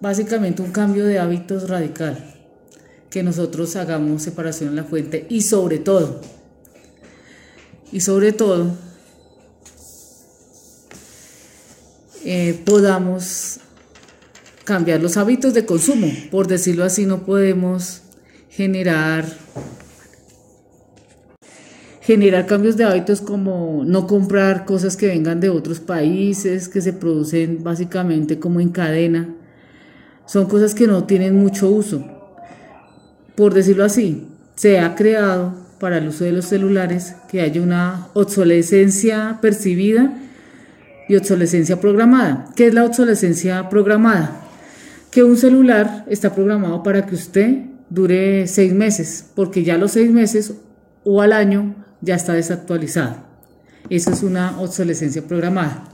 básicamente 0.00 0.62
un 0.62 0.70
cambio 0.70 1.06
de 1.06 1.18
hábitos 1.18 1.68
radical, 1.68 2.34
que 3.10 3.22
nosotros 3.22 3.74
hagamos 3.76 4.22
separación 4.22 4.70
en 4.70 4.76
la 4.76 4.84
fuente 4.84 5.26
y 5.30 5.42
sobre 5.42 5.78
todo, 5.78 6.20
y 7.92 8.00
sobre 8.00 8.32
todo 8.32 8.72
eh, 12.24 12.60
podamos 12.64 13.60
cambiar 14.64 15.00
los 15.00 15.16
hábitos 15.16 15.54
de 15.54 15.64
consumo. 15.64 16.08
Por 16.30 16.48
decirlo 16.48 16.84
así, 16.84 17.06
no 17.06 17.24
podemos 17.24 18.02
generar 18.50 19.24
generar 22.00 22.46
cambios 22.46 22.76
de 22.76 22.84
hábitos 22.84 23.20
como 23.20 23.82
no 23.84 24.06
comprar 24.06 24.64
cosas 24.64 24.96
que 24.96 25.08
vengan 25.08 25.40
de 25.40 25.48
otros 25.48 25.80
países, 25.80 26.68
que 26.68 26.80
se 26.80 26.92
producen 26.92 27.64
básicamente 27.64 28.38
como 28.38 28.60
en 28.60 28.68
cadena. 28.68 29.34
Son 30.24 30.46
cosas 30.46 30.74
que 30.74 30.86
no 30.86 31.04
tienen 31.04 31.34
mucho 31.34 31.68
uso. 31.68 32.04
Por 33.34 33.54
decirlo 33.54 33.84
así, 33.84 34.28
se 34.54 34.78
ha 34.78 34.94
creado 34.94 35.65
para 35.78 35.98
el 35.98 36.08
uso 36.08 36.24
de 36.24 36.32
los 36.32 36.46
celulares, 36.46 37.14
que 37.28 37.40
haya 37.40 37.60
una 37.60 38.08
obsolescencia 38.14 39.38
percibida 39.40 40.12
y 41.08 41.16
obsolescencia 41.16 41.80
programada. 41.80 42.46
¿Qué 42.56 42.68
es 42.68 42.74
la 42.74 42.84
obsolescencia 42.84 43.68
programada? 43.68 44.42
Que 45.10 45.22
un 45.22 45.36
celular 45.36 46.04
está 46.08 46.34
programado 46.34 46.82
para 46.82 47.06
que 47.06 47.14
usted 47.14 47.64
dure 47.90 48.46
seis 48.46 48.72
meses, 48.72 49.26
porque 49.34 49.64
ya 49.64 49.78
los 49.78 49.92
seis 49.92 50.10
meses 50.10 50.54
o 51.04 51.22
al 51.22 51.32
año 51.32 51.74
ya 52.00 52.14
está 52.14 52.32
desactualizado. 52.32 53.16
Eso 53.88 54.10
es 54.10 54.22
una 54.22 54.60
obsolescencia 54.60 55.22
programada. 55.22 55.84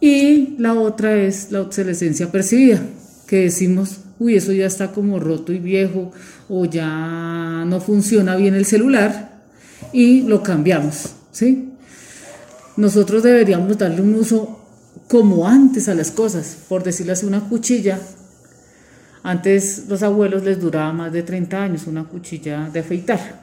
Y 0.00 0.54
la 0.58 0.74
otra 0.74 1.16
es 1.16 1.50
la 1.50 1.62
obsolescencia 1.62 2.30
percibida, 2.30 2.80
que 3.26 3.40
decimos, 3.40 4.00
uy, 4.18 4.36
eso 4.36 4.52
ya 4.52 4.66
está 4.66 4.92
como 4.92 5.18
roto 5.18 5.52
y 5.52 5.58
viejo, 5.58 6.12
o 6.48 6.64
ya 6.64 7.64
no 7.66 7.80
funciona 7.80 8.36
bien 8.36 8.54
el 8.54 8.64
celular, 8.64 9.42
y 9.92 10.22
lo 10.22 10.42
cambiamos, 10.42 11.14
¿sí? 11.32 11.70
Nosotros 12.76 13.22
deberíamos 13.22 13.76
darle 13.78 14.02
un 14.02 14.14
uso 14.14 14.58
como 15.08 15.48
antes 15.48 15.88
a 15.88 15.94
las 15.94 16.10
cosas, 16.10 16.58
por 16.68 16.84
decirlo 16.84 17.12
así, 17.12 17.26
una 17.26 17.40
cuchilla. 17.48 17.98
Antes 19.22 19.84
los 19.88 20.02
abuelos 20.02 20.44
les 20.44 20.60
duraba 20.60 20.92
más 20.92 21.12
de 21.12 21.22
30 21.22 21.62
años 21.62 21.86
una 21.86 22.04
cuchilla 22.04 22.68
de 22.72 22.80
afeitar. 22.80 23.40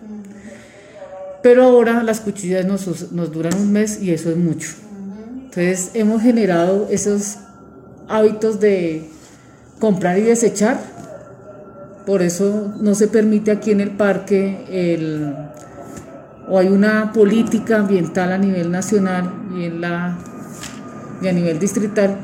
Pero 1.44 1.64
ahora 1.64 2.02
las 2.02 2.22
cuchillas 2.22 2.66
nos, 2.66 3.12
nos 3.12 3.32
duran 3.32 3.54
un 3.56 3.72
mes 3.72 4.02
y 4.02 4.12
eso 4.12 4.30
es 4.30 4.38
mucho. 4.38 4.70
Entonces 5.46 5.92
hemos 5.94 6.22
generado 6.22 6.88
esos 6.90 7.38
hábitos 8.08 8.60
de 8.60 9.10
comprar 9.80 10.18
y 10.18 10.22
desechar. 10.22 10.80
Por 12.06 12.22
eso 12.22 12.74
no 12.80 12.94
se 12.96 13.08
permite 13.08 13.52
aquí 13.52 13.72
en 13.72 13.82
el 13.82 13.92
parque 13.92 14.66
el, 14.70 15.34
o 16.48 16.60
hay 16.60 16.68
una 16.68 17.12
política 17.14 17.78
ambiental 17.78 18.32
a 18.32 18.38
nivel 18.38 18.72
nacional 18.72 19.32
y, 19.58 19.66
en 19.66 19.82
la, 19.82 20.18
y 21.22 21.28
a 21.28 21.34
nivel 21.34 21.60
distrital. 21.60 22.18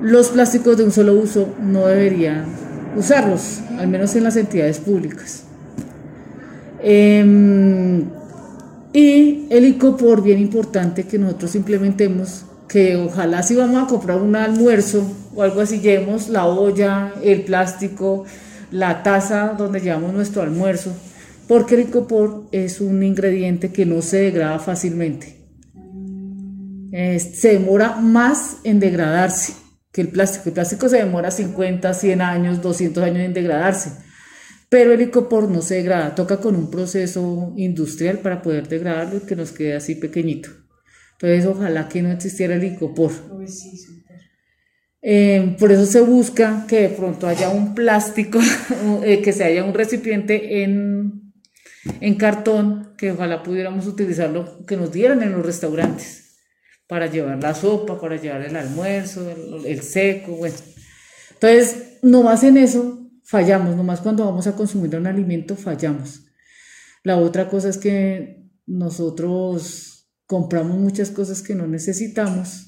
Los 0.00 0.28
plásticos 0.28 0.76
de 0.76 0.84
un 0.84 0.92
solo 0.92 1.14
uso 1.14 1.54
no 1.60 1.86
deberían 1.86 2.44
usarlos, 2.96 3.60
al 3.78 3.88
menos 3.88 4.14
en 4.14 4.24
las 4.24 4.36
entidades 4.36 4.78
públicas. 4.78 5.44
Em, 6.80 8.04
y 8.92 9.46
el 9.50 9.64
ICOPOR, 9.64 10.22
bien 10.22 10.38
importante 10.38 11.04
que 11.04 11.18
nosotros 11.18 11.56
implementemos, 11.56 12.44
que 12.68 12.96
ojalá 12.96 13.42
si 13.42 13.56
vamos 13.56 13.82
a 13.82 13.86
comprar 13.86 14.20
un 14.20 14.36
almuerzo 14.36 15.02
o 15.38 15.42
algo 15.44 15.60
así, 15.60 15.78
llevemos 15.78 16.28
la 16.28 16.46
olla, 16.46 17.12
el 17.22 17.44
plástico, 17.44 18.24
la 18.72 19.04
taza 19.04 19.54
donde 19.56 19.80
llevamos 19.80 20.12
nuestro 20.12 20.42
almuerzo, 20.42 20.92
porque 21.46 21.76
el 21.76 21.82
icopor 21.82 22.48
es 22.50 22.80
un 22.80 23.04
ingrediente 23.04 23.70
que 23.70 23.86
no 23.86 24.02
se 24.02 24.16
degrada 24.16 24.58
fácilmente. 24.58 25.36
se 26.90 27.52
demora 27.52 28.00
más 28.00 28.56
en 28.64 28.80
degradarse 28.80 29.52
que 29.92 30.00
el 30.00 30.08
plástico. 30.08 30.48
El 30.48 30.54
plástico 30.54 30.88
se 30.88 30.96
demora 30.96 31.30
50, 31.30 31.94
100 31.94 32.20
años, 32.20 32.60
200 32.60 33.04
años 33.04 33.20
en 33.20 33.32
degradarse, 33.32 33.92
pero 34.68 34.92
el 34.92 35.02
icopor 35.02 35.48
no 35.48 35.62
se 35.62 35.76
degrada, 35.76 36.16
toca 36.16 36.38
con 36.40 36.56
un 36.56 36.68
proceso 36.68 37.52
industrial 37.56 38.18
para 38.18 38.42
poder 38.42 38.66
degradarlo 38.66 39.18
y 39.18 39.20
que 39.20 39.36
nos 39.36 39.52
quede 39.52 39.76
así 39.76 39.94
pequeñito. 39.94 40.48
Entonces, 41.12 41.46
ojalá 41.46 41.88
que 41.88 42.02
no 42.02 42.10
existiera 42.10 42.56
el 42.56 42.64
icopor. 42.64 43.12
Eh, 45.10 45.56
por 45.58 45.72
eso 45.72 45.86
se 45.86 46.02
busca 46.02 46.66
que 46.68 46.82
de 46.82 46.88
pronto 46.90 47.26
haya 47.26 47.48
un 47.48 47.74
plástico, 47.74 48.40
eh, 49.02 49.22
que 49.22 49.32
se 49.32 49.42
haya 49.42 49.64
un 49.64 49.72
recipiente 49.72 50.62
en, 50.62 51.32
en 52.02 52.14
cartón, 52.16 52.92
que 52.98 53.12
ojalá 53.12 53.42
pudiéramos 53.42 53.86
utilizarlo, 53.86 54.66
que 54.66 54.76
nos 54.76 54.92
dieran 54.92 55.22
en 55.22 55.32
los 55.32 55.46
restaurantes, 55.46 56.36
para 56.86 57.06
llevar 57.06 57.42
la 57.42 57.54
sopa, 57.54 57.98
para 57.98 58.16
llevar 58.16 58.42
el 58.42 58.54
almuerzo, 58.54 59.26
el, 59.64 59.80
seco, 59.80 60.32
bueno. 60.32 60.56
Entonces, 61.32 62.00
nomás 62.02 62.44
en 62.44 62.58
eso 62.58 63.10
fallamos, 63.24 63.76
nomás 63.76 64.02
cuando 64.02 64.26
vamos 64.26 64.46
a 64.46 64.56
consumir 64.56 64.94
un 64.94 65.06
alimento 65.06 65.56
fallamos. 65.56 66.26
La 67.02 67.16
otra 67.16 67.48
cosa 67.48 67.70
es 67.70 67.78
que 67.78 68.44
nosotros 68.66 70.06
compramos 70.26 70.76
muchas 70.76 71.10
cosas 71.10 71.40
que 71.40 71.54
no 71.54 71.66
necesitamos. 71.66 72.67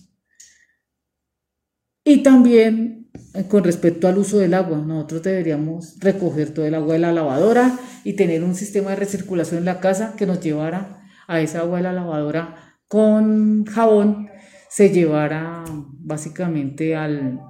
Y 2.05 2.23
también 2.23 3.11
eh, 3.35 3.45
con 3.49 3.65
respecto 3.65 4.09
al 4.09 4.19
uso 4.19 4.39
del 4.39 4.55
agua, 4.55 4.79
nosotros 4.79 5.23
deberíamos 5.23 5.97
recoger 6.01 6.53
todo 6.55 6.67
el 6.67 6.75
agua 6.75 6.95
de 6.95 7.01
la 7.01 7.13
lavadora 7.13 7.79
y 8.05 8.15
tener 8.15 8.43
un 8.43 8.55
sistema 8.55 8.91
de 8.91 8.97
recirculación 8.97 9.59
en 9.59 9.65
la 9.67 9.81
casa 9.81 10.15
que 10.17 10.27
nos 10.27 10.41
llevara 10.41 11.03
a 11.27 11.41
esa 11.41 11.61
agua 11.61 11.79
de 11.79 11.85
la 11.85 11.93
lavadora 11.93 12.79
con 12.89 13.65
jabón, 13.67 14.29
se 14.69 14.91
llevara 14.91 15.65
básicamente 15.99 16.97
al, 16.97 17.41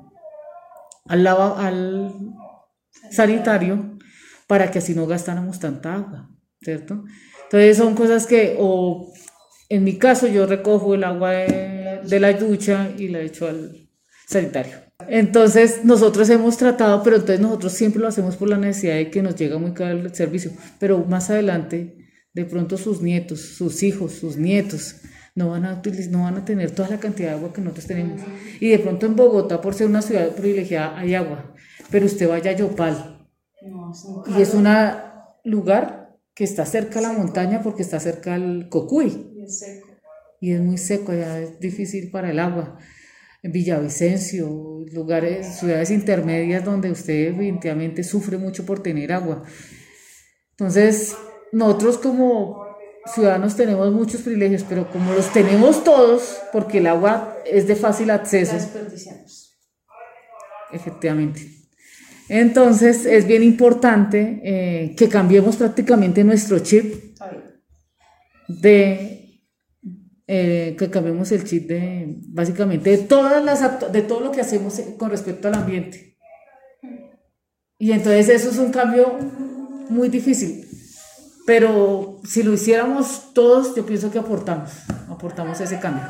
al, 1.06 1.26
al 1.26 2.14
sanitario 3.10 3.98
para 4.46 4.70
que 4.70 4.80
así 4.80 4.94
no 4.94 5.06
gastáramos 5.06 5.60
tanta 5.60 5.94
agua, 5.94 6.30
¿cierto? 6.60 7.04
Entonces 7.44 7.76
son 7.76 7.94
cosas 7.94 8.26
que, 8.26 8.56
o 8.58 9.12
en 9.68 9.84
mi 9.84 9.98
caso 9.98 10.26
yo 10.26 10.46
recojo 10.46 10.94
el 10.94 11.04
agua 11.04 11.30
de, 11.30 12.20
la 12.20 12.32
ducha 12.32 12.90
y 12.98 13.08
la 13.08 13.20
echo 13.20 13.48
al 13.48 13.89
sanitario. 14.30 14.76
Entonces 15.08 15.84
nosotros 15.84 16.28
hemos 16.30 16.56
tratado, 16.56 17.02
pero 17.02 17.16
entonces 17.16 17.40
nosotros 17.40 17.72
siempre 17.72 18.00
lo 18.00 18.08
hacemos 18.08 18.36
por 18.36 18.48
la 18.48 18.58
necesidad 18.58 18.94
de 18.94 19.10
que 19.10 19.22
nos 19.22 19.34
llega 19.36 19.58
muy 19.58 19.72
caro 19.72 19.98
el 19.98 20.14
servicio, 20.14 20.52
pero 20.78 21.04
más 21.04 21.30
adelante 21.30 21.96
de 22.32 22.44
pronto 22.44 22.76
sus 22.76 23.02
nietos, 23.02 23.40
sus 23.40 23.82
hijos, 23.82 24.12
sus 24.12 24.36
nietos 24.36 24.96
no 25.34 25.50
van 25.50 25.64
a 25.64 25.82
no 26.10 26.22
van 26.22 26.36
a 26.36 26.44
tener 26.44 26.70
toda 26.70 26.88
la 26.90 27.00
cantidad 27.00 27.30
de 27.30 27.34
agua 27.36 27.52
que 27.52 27.60
nosotros 27.60 27.86
tenemos. 27.86 28.20
Y 28.60 28.68
de 28.68 28.78
pronto 28.78 29.06
en 29.06 29.16
Bogotá, 29.16 29.60
por 29.60 29.74
ser 29.74 29.86
una 29.86 30.02
ciudad 30.02 30.30
privilegiada, 30.30 30.98
hay 30.98 31.14
agua, 31.14 31.54
pero 31.90 32.06
usted 32.06 32.28
vaya 32.28 32.50
a 32.50 32.56
Yopal 32.56 33.20
y 34.26 34.40
es 34.40 34.54
un 34.54 34.66
lugar 35.44 36.18
que 36.34 36.44
está 36.44 36.64
cerca 36.64 36.98
a 37.00 37.02
la 37.02 37.12
montaña 37.12 37.62
porque 37.62 37.82
está 37.82 38.00
cerca 38.00 38.34
al 38.34 38.68
Cocuy. 38.68 39.32
Y 39.34 39.42
es 39.42 39.58
seco. 39.58 39.88
Y 40.40 40.52
es 40.52 40.60
muy 40.60 40.78
seco, 40.78 41.12
allá 41.12 41.40
es 41.40 41.60
difícil 41.60 42.10
para 42.10 42.30
el 42.30 42.38
agua. 42.38 42.78
En 43.42 43.52
Villavicencio, 43.52 44.84
lugares, 44.92 45.58
ciudades 45.58 45.90
intermedias 45.90 46.64
donde 46.64 46.90
usted 46.90 47.30
definitivamente 47.30 48.04
sufre 48.04 48.36
mucho 48.36 48.66
por 48.66 48.82
tener 48.82 49.12
agua. 49.12 49.44
Entonces, 50.52 51.16
nosotros 51.52 51.98
como 51.98 52.66
ciudadanos 53.06 53.56
tenemos 53.56 53.90
muchos 53.92 54.20
privilegios, 54.20 54.64
pero 54.68 54.90
como 54.90 55.12
los 55.14 55.32
tenemos 55.32 55.82
todos, 55.84 56.38
porque 56.52 56.78
el 56.78 56.86
agua 56.86 57.38
es 57.46 57.66
de 57.66 57.76
fácil 57.76 58.10
acceso. 58.10 58.56
Efectivamente. 60.72 61.60
Entonces 62.28 63.06
es 63.06 63.26
bien 63.26 63.42
importante 63.42 64.40
eh, 64.44 64.94
que 64.96 65.08
cambiemos 65.08 65.56
prácticamente 65.56 66.22
nuestro 66.22 66.60
chip 66.60 66.94
de 68.46 69.29
eh, 70.32 70.76
que 70.78 70.88
cambiemos 70.90 71.32
el 71.32 71.42
chip 71.42 71.66
de 71.66 72.14
básicamente 72.28 72.90
de 72.90 72.98
todas 72.98 73.44
las 73.44 73.90
de 73.90 74.02
todo 74.02 74.20
lo 74.20 74.30
que 74.30 74.40
hacemos 74.40 74.80
con 74.96 75.10
respecto 75.10 75.48
al 75.48 75.54
ambiente. 75.54 76.16
Y 77.78 77.90
entonces 77.90 78.28
eso 78.28 78.50
es 78.50 78.58
un 78.58 78.70
cambio 78.70 79.18
muy 79.88 80.08
difícil. 80.08 80.68
Pero 81.48 82.20
si 82.22 82.44
lo 82.44 82.52
hiciéramos 82.52 83.34
todos, 83.34 83.74
yo 83.74 83.84
pienso 83.84 84.12
que 84.12 84.20
aportamos, 84.20 84.70
aportamos 85.08 85.60
ese 85.60 85.80
cambio. 85.80 86.04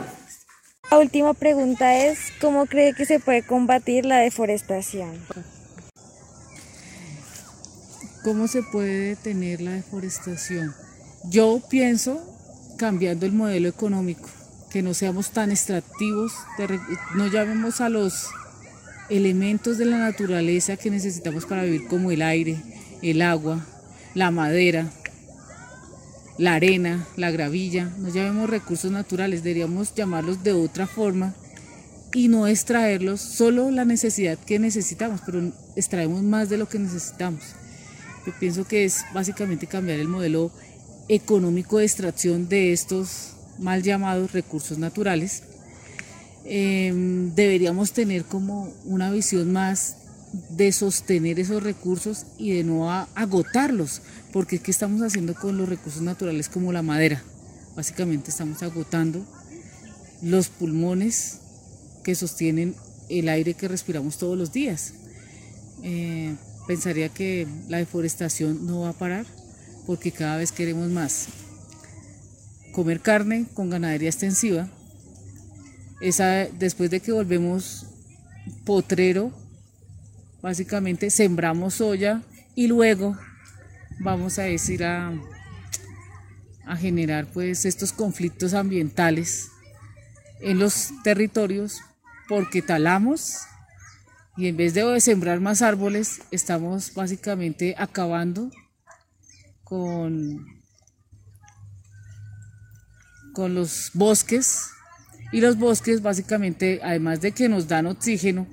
La 0.90 0.98
última 0.98 1.32
pregunta 1.32 1.96
es, 1.96 2.18
¿cómo 2.42 2.66
cree 2.66 2.92
que 2.92 3.06
se 3.06 3.20
puede 3.20 3.42
combatir 3.46 4.04
la 4.04 4.18
deforestación? 4.18 5.12
¿Cómo 8.22 8.48
se 8.48 8.62
puede 8.70 9.14
detener 9.14 9.62
la 9.62 9.70
deforestación? 9.70 10.74
Yo 11.30 11.62
pienso 11.70 12.39
cambiando 12.80 13.26
el 13.26 13.32
modelo 13.32 13.68
económico, 13.68 14.26
que 14.70 14.80
no 14.80 14.94
seamos 14.94 15.32
tan 15.32 15.50
extractivos, 15.50 16.32
no 17.14 17.26
llamemos 17.26 17.82
a 17.82 17.90
los 17.90 18.28
elementos 19.10 19.76
de 19.76 19.84
la 19.84 19.98
naturaleza 19.98 20.78
que 20.78 20.90
necesitamos 20.90 21.44
para 21.44 21.64
vivir 21.64 21.86
como 21.88 22.10
el 22.10 22.22
aire, 22.22 22.56
el 23.02 23.20
agua, 23.20 23.66
la 24.14 24.30
madera, 24.30 24.90
la 26.38 26.54
arena, 26.54 27.06
la 27.18 27.30
gravilla, 27.30 27.92
no 27.98 28.08
llamemos 28.08 28.48
recursos 28.48 28.90
naturales, 28.90 29.42
deberíamos 29.42 29.94
llamarlos 29.94 30.42
de 30.42 30.54
otra 30.54 30.86
forma 30.86 31.34
y 32.14 32.28
no 32.28 32.46
extraerlos 32.46 33.20
solo 33.20 33.70
la 33.70 33.84
necesidad 33.84 34.38
que 34.38 34.58
necesitamos, 34.58 35.20
pero 35.26 35.52
extraemos 35.76 36.22
más 36.22 36.48
de 36.48 36.56
lo 36.56 36.66
que 36.66 36.78
necesitamos. 36.78 37.42
Yo 38.26 38.32
pienso 38.40 38.66
que 38.66 38.86
es 38.86 39.04
básicamente 39.12 39.66
cambiar 39.66 40.00
el 40.00 40.08
modelo 40.08 40.50
económico 41.10 41.78
de 41.78 41.86
extracción 41.86 42.48
de 42.48 42.72
estos 42.72 43.32
mal 43.58 43.82
llamados 43.82 44.32
recursos 44.32 44.78
naturales. 44.78 45.42
Em, 46.44 47.34
deberíamos 47.34 47.92
tener 47.92 48.24
como 48.24 48.72
una 48.84 49.10
visión 49.10 49.52
más 49.52 49.96
de 50.50 50.70
sostener 50.70 51.40
esos 51.40 51.64
recursos 51.64 52.26
y 52.38 52.52
de 52.52 52.62
no 52.62 52.90
agotarlos, 52.92 54.02
porque 54.32 54.60
¿qué 54.60 54.70
estamos 54.70 55.02
haciendo 55.02 55.34
con 55.34 55.58
los 55.58 55.68
recursos 55.68 56.00
naturales 56.00 56.48
como 56.48 56.72
la 56.72 56.82
madera? 56.82 57.20
Básicamente 57.74 58.30
estamos 58.30 58.62
agotando 58.62 59.26
los 60.22 60.48
pulmones 60.48 61.40
que 62.04 62.14
sostienen 62.14 62.76
el 63.08 63.28
aire 63.28 63.54
que 63.54 63.66
respiramos 63.66 64.16
todos 64.16 64.38
los 64.38 64.52
días. 64.52 64.94
Eh, 65.82 66.36
pensaría 66.68 67.08
que 67.08 67.48
la 67.68 67.78
deforestación 67.78 68.64
no 68.64 68.82
va 68.82 68.90
a 68.90 68.92
parar 68.92 69.39
porque 69.86 70.12
cada 70.12 70.36
vez 70.36 70.52
queremos 70.52 70.88
más 70.88 71.28
comer 72.72 73.00
carne 73.00 73.46
con 73.54 73.70
ganadería 73.70 74.08
extensiva. 74.08 74.68
Esa, 76.00 76.46
después 76.46 76.90
de 76.90 77.00
que 77.00 77.12
volvemos 77.12 77.86
potrero, 78.64 79.32
básicamente 80.40 81.10
sembramos 81.10 81.74
soya 81.74 82.22
y 82.54 82.66
luego 82.68 83.16
vamos 84.00 84.38
a 84.38 84.42
decir 84.42 84.84
a, 84.84 85.12
a 86.66 86.76
generar 86.76 87.26
pues 87.26 87.66
estos 87.66 87.92
conflictos 87.92 88.54
ambientales 88.54 89.48
en 90.40 90.58
los 90.58 90.90
territorios 91.04 91.80
porque 92.28 92.62
talamos 92.62 93.40
y 94.36 94.46
en 94.46 94.56
vez 94.56 94.72
de 94.72 95.00
sembrar 95.00 95.40
más 95.40 95.60
árboles, 95.60 96.22
estamos 96.30 96.94
básicamente 96.94 97.74
acabando 97.76 98.50
con, 99.70 100.46
con 103.32 103.54
los 103.54 103.92
bosques. 103.94 104.66
Y 105.32 105.40
los 105.40 105.56
bosques 105.56 106.02
básicamente, 106.02 106.80
además 106.82 107.20
de 107.20 107.30
que 107.30 107.48
nos 107.48 107.68
dan 107.68 107.86
oxígeno, 107.86 108.48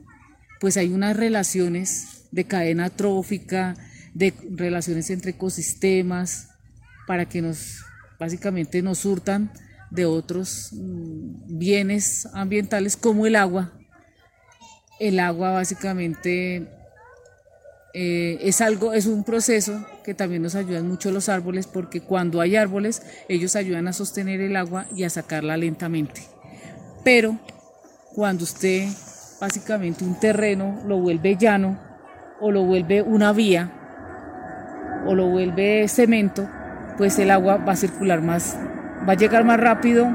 pues 0.62 0.78
hay 0.78 0.94
unas 0.94 1.18
relaciones 1.18 2.28
de 2.32 2.46
cadena 2.46 2.92
trófica, 2.92 3.76
de 4.14 4.32
relaciones 4.52 5.10
entre 5.10 5.32
ecosistemas, 5.32 6.50
para 7.08 7.28
que 7.28 7.42
nos 7.42 7.84
básicamente 8.20 8.84
nos 8.84 9.00
surtan 9.00 9.52
de 9.90 10.06
otros 10.06 10.70
mm, 10.74 11.58
bienes 11.58 12.28
ambientales 12.34 12.96
como 12.96 13.26
el 13.26 13.36
agua, 13.36 13.74
el 15.00 15.20
agua 15.20 15.52
básicamente 15.52 16.77
eh, 18.00 18.38
es 18.48 18.62
algo, 18.62 18.94
es 18.94 19.08
un 19.08 19.24
proceso 19.24 19.84
que 20.04 20.14
también 20.14 20.44
nos 20.44 20.54
ayudan 20.54 20.88
mucho 20.88 21.10
los 21.10 21.30
árboles 21.30 21.66
porque 21.66 22.00
cuando 22.00 22.42
hay 22.42 22.56
árboles 22.56 23.02
ellos 23.28 23.56
ayudan 23.56 23.88
a 23.88 23.94
sostener 23.94 24.40
el 24.40 24.56
agua 24.56 24.86
y 24.96 25.04
a 25.04 25.10
sacarla 25.10 25.58
lentamente. 25.58 26.22
Pero 27.04 27.40
cuando 28.14 28.44
usted 28.44 28.88
básicamente 29.42 30.04
un 30.04 30.20
terreno 30.20 30.80
lo 30.86 31.00
vuelve 31.00 31.38
llano 31.38 31.80
o 32.40 32.52
lo 32.52 32.66
vuelve 32.66 33.02
una 33.02 33.34
vía 33.34 33.72
o 35.08 35.16
lo 35.16 35.26
vuelve 35.26 35.88
cemento, 35.88 36.48
pues 37.00 37.18
el 37.18 37.32
agua 37.32 37.58
va 37.58 37.72
a 37.72 37.78
circular 37.78 38.22
más, 38.22 38.60
va 39.10 39.14
a 39.14 39.18
llegar 39.18 39.44
más 39.44 39.60
rápido 39.60 40.08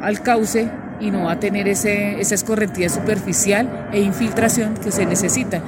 al 0.00 0.22
cauce 0.22 0.70
y 1.00 1.10
no 1.10 1.24
va 1.24 1.32
a 1.32 1.38
tener 1.38 1.68
ese, 1.68 2.18
esa 2.18 2.34
escorrentía 2.34 2.88
superficial 2.88 3.90
e 3.92 4.00
infiltración 4.00 4.72
que 4.72 4.90
se 4.90 5.04
necesita. 5.04 5.60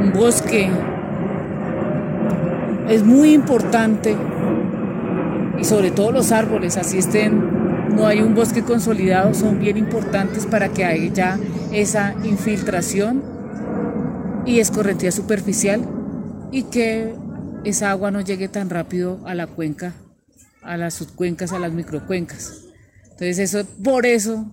Un 0.00 0.12
bosque 0.12 0.70
es 2.88 3.04
muy 3.04 3.32
importante 3.32 4.16
y 5.58 5.64
sobre 5.64 5.90
todo 5.90 6.12
los 6.12 6.32
árboles, 6.32 6.76
así 6.76 6.98
estén, 6.98 7.94
no 7.94 8.06
hay 8.06 8.20
un 8.20 8.34
bosque 8.34 8.62
consolidado, 8.62 9.34
son 9.34 9.60
bien 9.60 9.76
importantes 9.76 10.46
para 10.46 10.68
que 10.68 10.84
haya 10.84 11.38
esa 11.72 12.14
infiltración 12.24 13.22
y 14.44 14.58
escorrentía 14.60 15.12
superficial 15.12 15.88
y 16.50 16.64
que 16.64 17.14
esa 17.64 17.90
agua 17.90 18.10
no 18.10 18.20
llegue 18.20 18.48
tan 18.48 18.70
rápido 18.70 19.20
a 19.24 19.34
la 19.34 19.46
cuenca, 19.46 19.94
a 20.62 20.76
las 20.76 20.94
subcuencas, 20.94 21.52
a 21.52 21.58
las 21.58 21.72
microcuencas. 21.72 22.64
Entonces 23.04 23.38
eso, 23.38 23.64
por 23.84 24.06
eso 24.06 24.50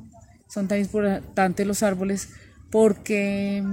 son 0.47 0.67
tan 0.67 0.79
importantes 0.79 1.65
los 1.65 1.81
árboles 1.81 2.29
porque 2.71 3.63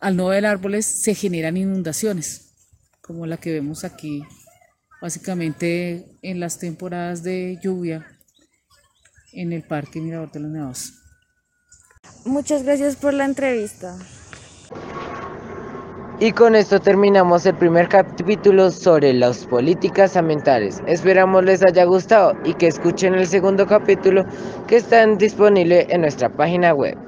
al 0.00 0.16
no 0.16 0.28
haber 0.28 0.46
árboles 0.46 0.86
se 0.86 1.14
generan 1.14 1.56
inundaciones, 1.56 2.52
como 3.00 3.26
la 3.26 3.36
que 3.36 3.52
vemos 3.52 3.84
aquí, 3.84 4.22
básicamente 5.00 6.06
en 6.22 6.40
las 6.40 6.58
temporadas 6.58 7.22
de 7.22 7.58
lluvia 7.62 8.06
en 9.32 9.52
el 9.52 9.62
Parque 9.62 10.00
Mirador 10.00 10.32
de 10.32 10.40
los 10.40 10.50
Nevados. 10.50 10.92
Muchas 12.24 12.64
gracias 12.64 12.96
por 12.96 13.14
la 13.14 13.24
entrevista. 13.24 13.96
Y 16.18 16.32
con 16.32 16.56
esto 16.56 16.80
terminamos 16.80 17.44
el 17.44 17.54
primer 17.56 17.88
capítulo 17.88 18.70
sobre 18.70 19.12
las 19.12 19.44
políticas 19.44 20.16
ambientales. 20.16 20.82
Esperamos 20.86 21.44
les 21.44 21.62
haya 21.62 21.84
gustado 21.84 22.32
y 22.42 22.54
que 22.54 22.68
escuchen 22.68 23.14
el 23.14 23.26
segundo 23.26 23.66
capítulo 23.66 24.24
que 24.66 24.76
está 24.76 25.06
disponible 25.06 25.86
en 25.90 26.00
nuestra 26.00 26.30
página 26.30 26.72
web. 26.72 27.05